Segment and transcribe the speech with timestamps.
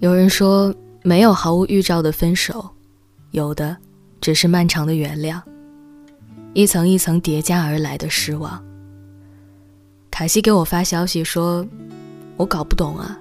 [0.00, 2.68] 有人说，没有毫无预兆的分手，
[3.30, 3.74] 有的
[4.20, 5.40] 只是漫长的原谅，
[6.52, 8.62] 一层一层叠加而来的失望。
[10.10, 11.66] 卡西给我发消息说
[12.36, 13.18] ：“我搞不懂啊，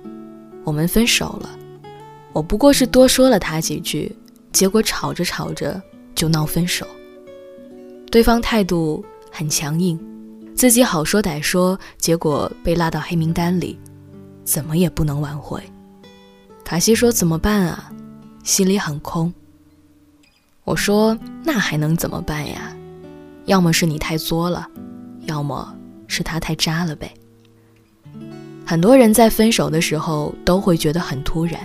[0.65, 1.49] 我们分手了，
[2.33, 4.13] 我不过是多说了他几句，
[4.51, 5.81] 结果吵着吵着
[6.13, 6.85] 就闹分手。
[8.11, 9.97] 对方态度很强硬，
[10.53, 13.79] 自己好说歹说，结果被拉到黑名单里，
[14.43, 15.63] 怎么也不能挽回。”
[16.65, 17.91] 卡西说：“怎么办啊？
[18.43, 19.31] 心里很空。”
[20.65, 21.15] 我说
[21.45, 22.75] ：“那还能怎么办呀？
[23.45, 24.67] 要么是你太作了，
[25.27, 25.73] 要么
[26.07, 27.13] 是他太渣了呗。”
[28.65, 31.61] 很多人在分手的时候都会觉得很突然，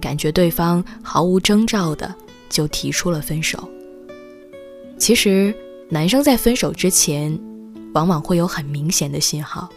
[0.00, 2.12] 感觉对方毫无征兆的
[2.48, 3.70] 就提出了分手。
[4.98, 5.54] 其实，
[5.88, 7.38] 男生在分手之前，
[7.94, 9.68] 往往会有很明显的信号。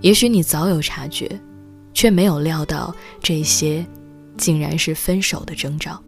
[0.00, 1.38] 也许你早有察觉。
[1.92, 3.84] 却没有料到这些，
[4.36, 6.02] 竟然是分手的征兆。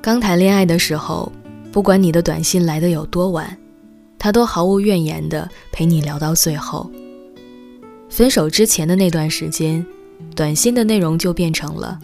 [0.00, 1.30] 刚谈恋爱的时候，
[1.70, 3.56] 不管你的短信来的有多晚，
[4.18, 6.90] 他都毫无怨言的陪你聊到最后。
[8.08, 9.84] 分手之前的那段时间，
[10.34, 11.98] 短信的内容就变成了：“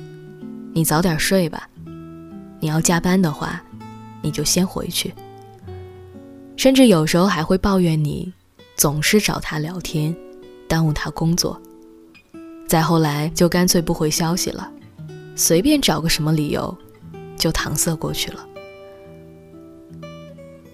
[0.75, 1.69] 你早点睡吧，
[2.61, 3.63] 你要加班的话，
[4.21, 5.15] 你就先回去。”
[6.57, 8.33] 甚至有时候还会抱怨你
[8.77, 10.15] 总是找他聊天。
[10.69, 11.61] 耽误他工作，
[12.67, 14.71] 再后来就干脆不回消息了，
[15.37, 16.77] 随便找个什么理由，
[17.37, 18.47] 就搪塞过去了。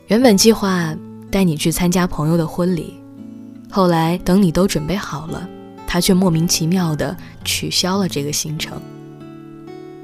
[0.07, 0.95] 原本计划
[1.31, 2.95] 带你去参加朋友的婚礼，
[3.71, 5.49] 后来等你都准备好了，
[5.87, 8.81] 他却莫名其妙的取消了这个行程。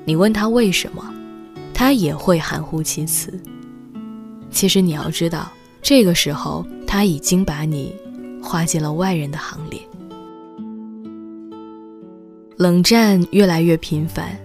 [0.05, 1.13] 你问他为什么，
[1.75, 3.41] 他也会含糊其辞。
[4.51, 5.51] 其实你要知道，
[5.83, 7.95] 这个时候他已经把你。
[8.47, 9.81] 划进了外人的行列，
[12.57, 14.39] 冷战越来越频繁，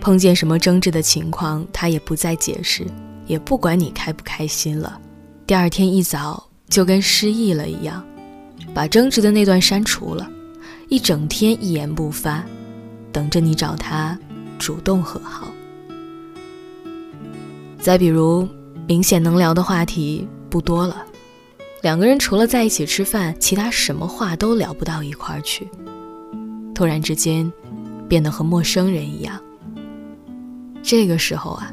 [0.00, 2.84] 碰见什么争执的情况，他也不再解释，
[3.26, 5.00] 也不管你开不开心了。
[5.46, 8.04] 第二天一早就跟失忆了一样，
[8.74, 10.28] 把争执的那段删除了，
[10.88, 12.44] 一整天一言不发，
[13.12, 14.18] 等着你找他
[14.58, 15.46] 主动和好。
[17.78, 18.48] 再比如，
[18.88, 21.06] 明显能聊的话题不多了。
[21.86, 25.68] 两个人除了在一起吃饭，其他什么话都聊不到一块儿去。
[26.74, 27.48] 突然之间，
[28.08, 29.40] 变得和陌生人一样。
[30.82, 31.72] 这个时候啊，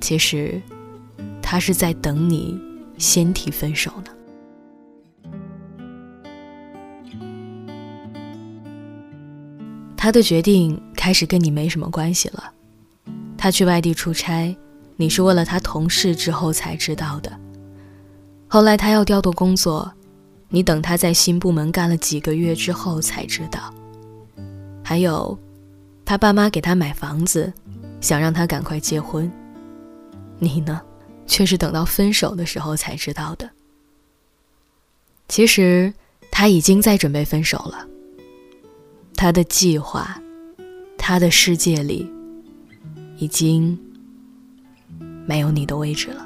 [0.00, 0.58] 其实
[1.42, 2.58] 他是在等你
[2.96, 4.10] 先提分手呢。
[9.94, 12.50] 他的决定开始跟你没什么关系了。
[13.36, 14.56] 他去外地出差，
[14.96, 17.30] 你是问了他同事之后才知道的。
[18.54, 19.92] 后来他要调动工作，
[20.48, 23.74] 你等他在新部门干了几个月之后才知道。
[24.80, 25.36] 还有，
[26.04, 27.52] 他爸妈给他买房子，
[28.00, 29.28] 想让他赶快结婚，
[30.38, 30.80] 你呢，
[31.26, 33.50] 却是等到分手的时候才知道的。
[35.26, 35.92] 其实
[36.30, 37.84] 他已经在准备分手了。
[39.16, 40.16] 他的计划，
[40.96, 42.08] 他的世界里，
[43.16, 43.76] 已经
[45.26, 46.24] 没有你的位置了。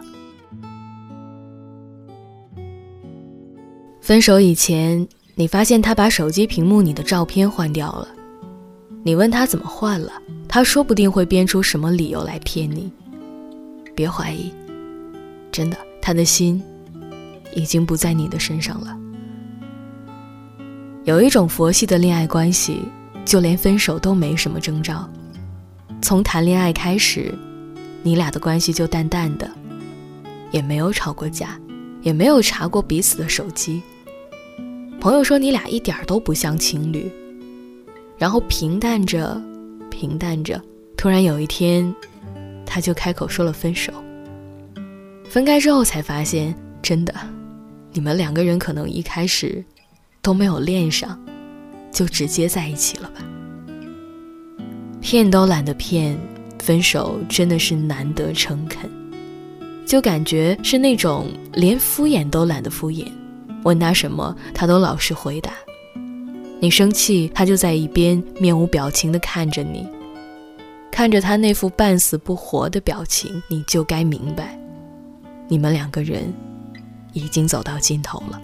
[4.08, 8.08] 分手以前，你发现他把手机屏幕里的照片换掉了。
[9.02, 10.10] 你问他怎么换了，
[10.48, 12.90] 他说不定会编出什么理由来骗你。
[13.94, 14.50] 别怀疑，
[15.52, 16.62] 真的，他的心
[17.54, 18.96] 已经不在你的身上了。
[21.04, 22.80] 有一种佛系的恋爱关系，
[23.26, 25.06] 就连分手都没什么征兆。
[26.00, 27.34] 从谈恋爱开始，
[28.02, 29.50] 你俩的关系就淡淡的，
[30.50, 31.60] 也没有吵过架，
[32.00, 33.82] 也没有查过彼此的手机。
[35.00, 37.10] 朋友说你俩一点都不像情侣，
[38.18, 39.40] 然后平淡着，
[39.90, 40.60] 平淡着，
[40.96, 41.94] 突然有一天，
[42.66, 43.92] 他就开口说了分手。
[45.28, 47.14] 分开之后才发现，真的，
[47.92, 49.64] 你们两个人可能一开始
[50.20, 51.16] 都没有恋上，
[51.92, 53.24] 就直接在一起了吧？
[55.00, 56.18] 骗都懒得骗，
[56.58, 58.90] 分手真的是难得诚恳，
[59.86, 63.06] 就感觉是那种连敷衍都懒得敷衍。
[63.64, 65.52] 问他什么，他都老实回答。
[66.60, 69.86] 你生气，他就在一边面无表情地看着你，
[70.90, 74.58] 看着他那副半死不活的表情，你就该明白，
[75.46, 76.32] 你们两个人
[77.12, 78.40] 已经走到尽头了。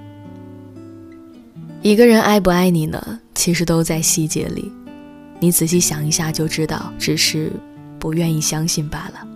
[1.82, 3.20] 一个人爱不爱你呢？
[3.34, 4.70] 其实都在细节里，
[5.40, 7.52] 你仔细想一下就知道，只是
[7.99, 9.26] 不愿意相信罢了。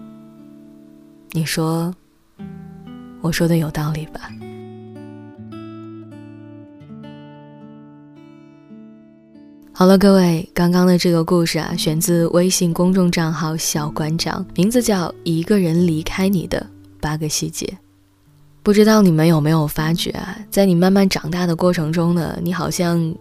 [1.32, 1.92] 你说，
[3.20, 4.30] 我说的有道理吧？
[9.78, 16.66] 好了，各位，刚刚的这个故事啊，选自微信公众账号“小馆长”，名字叫《一个人离开你的
[17.00, 17.64] 八个细节》。
[18.64, 23.14] 不知道你们有没有发觉啊，在你慢慢长大的过程中呢，你好像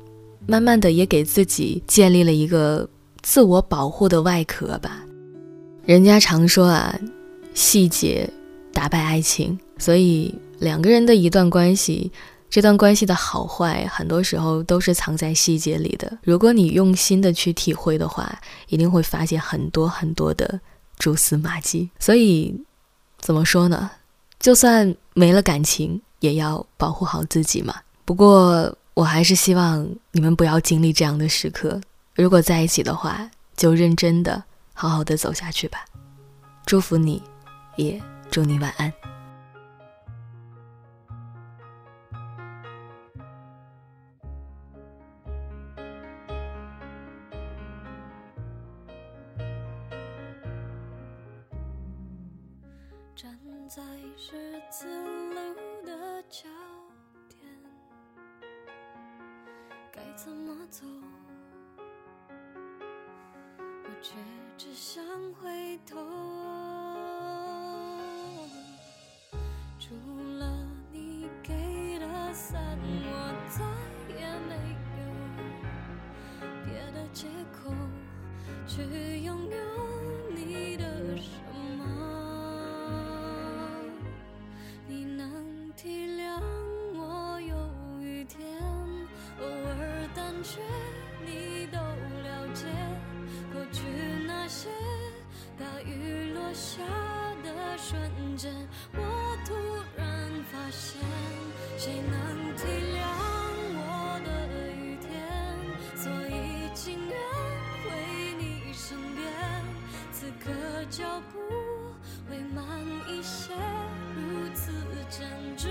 [0.48, 2.89] 慢慢的也给自己建立了一个
[3.21, 5.06] 自我保护的外壳吧。
[5.86, 7.00] 人家常说啊，
[7.54, 8.27] 细节
[8.74, 12.12] 打败爱情，所以两个人的一段关系。
[12.49, 16.17] 这段关系的好坏，很多时候都是藏在细节里的。
[16.23, 18.39] 如果你用心的去体会的话，
[18.69, 20.59] 一定会发现很多很多的
[20.97, 21.89] 蛛丝马迹。
[21.99, 22.55] 所以，
[23.19, 23.91] 怎么说呢？
[24.39, 27.75] 就算没了感情，也要保护好自己嘛。
[28.05, 31.81] 不过，我还是希望你们不要经历这样的时刻。
[32.15, 34.41] 如果在一起的话，就认真的、
[34.73, 35.83] 好好的走下去吧。
[36.65, 37.21] 祝福你，
[37.75, 38.01] 也
[38.31, 39.17] 祝你晚安。
[53.97, 54.31] 在十
[54.69, 54.85] 字
[55.33, 55.35] 路
[55.83, 56.47] 的交
[57.27, 57.41] 点，
[59.91, 60.85] 该怎么走？
[63.57, 64.13] 我却
[64.55, 65.03] 只想
[65.33, 65.97] 回头。
[69.79, 69.95] 除
[70.38, 70.45] 了
[70.91, 73.65] 你给的伞，我再
[74.13, 74.53] 也没
[74.99, 75.05] 有
[76.65, 77.73] 别的借口
[78.67, 79.57] 去拥有
[80.35, 81.46] 你的手。
[110.97, 111.38] 脚步
[112.27, 112.65] 会慢
[113.07, 113.53] 一些，
[114.15, 114.71] 如此
[115.07, 115.69] 坚决。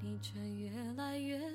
[0.00, 1.50] 你却越来越远，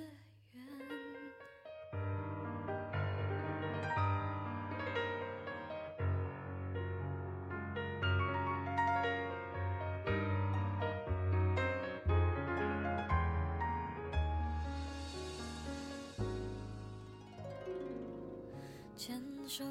[18.97, 19.63] 牵手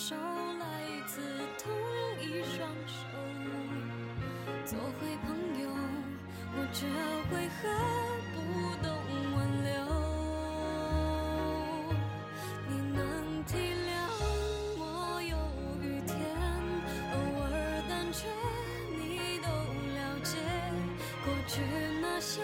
[0.00, 0.16] 手
[0.58, 0.64] 来
[1.06, 1.20] 自
[1.62, 1.70] 同
[2.18, 3.04] 一双手。
[4.64, 5.28] 做回朋
[5.60, 5.68] 友
[6.56, 6.86] 我却
[7.34, 7.68] 为何
[8.32, 8.38] 不
[8.82, 8.88] 懂
[9.36, 9.68] 挽留。
[12.66, 12.98] 你能
[13.44, 13.92] 体谅
[14.78, 14.80] 我
[15.20, 15.36] 有
[15.84, 16.16] 雨天
[17.12, 17.46] 偶尔
[17.86, 18.18] 胆怯
[18.96, 18.98] 你
[19.42, 19.46] 都
[19.98, 20.32] 了解。
[21.26, 21.60] 过去
[22.00, 22.40] 那些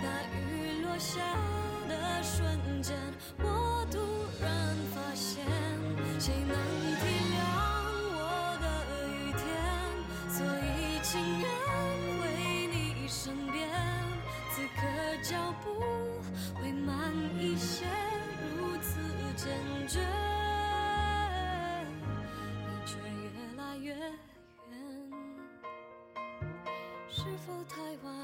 [0.00, 0.06] 大
[0.38, 0.38] 雨
[0.84, 1.18] 落下
[1.88, 2.96] 的瞬间
[3.42, 3.49] 我
[27.12, 28.14] 是否太晚？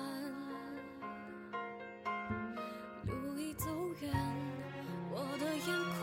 [3.04, 3.66] 路已走
[4.00, 4.12] 远
[5.10, 5.66] 我的眼
[5.98, 6.02] 眶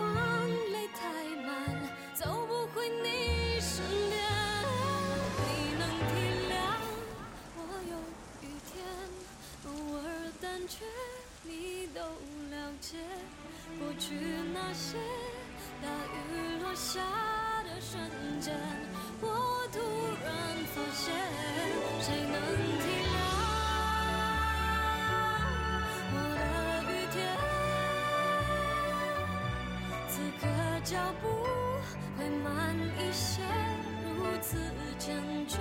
[0.74, 1.02] 泪太
[1.44, 1.48] 满
[2.14, 4.14] 走不回你身边。
[5.46, 5.48] 你
[5.80, 6.12] 能体
[6.52, 6.54] 谅
[7.56, 7.94] 我有
[8.42, 8.74] 雨天
[9.66, 9.68] 偶
[9.98, 10.04] 尔
[10.42, 10.84] 胆怯
[11.42, 12.98] 你都了解。
[13.80, 14.14] 过去
[14.54, 14.98] 那些
[15.82, 17.00] 大雨落下
[17.64, 18.54] 的瞬间。
[30.84, 31.28] 脚步
[32.18, 33.42] 会慢一些，
[34.18, 34.58] 如此
[35.00, 35.16] 坚
[35.48, 35.58] 决，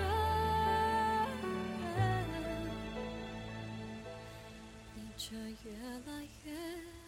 [4.96, 5.70] 你却越
[6.06, 7.01] 来越。